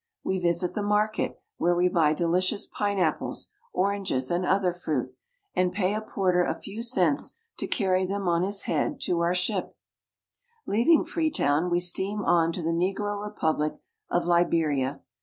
[0.23, 5.13] We visit the market, where we buy deJl LJous pineapples, or anges, and other fruit,
[5.55, 9.19] and pay a porter a few cents to carry them on his head to Sierra
[9.33, 9.65] LeoriE women.
[9.65, 9.67] Q^^,.
[9.69, 9.73] ghjp.
[10.65, 13.73] Leaving Freetown, we steam on to the negro republic
[14.09, 15.01] of Eiheria (ll be'ri a).